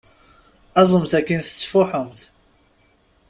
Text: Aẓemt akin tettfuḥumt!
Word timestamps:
Aẓemt 0.81 1.13
akin 1.19 1.41
tettfuḥumt! 1.43 2.21